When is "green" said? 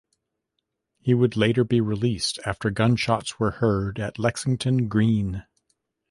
4.87-5.45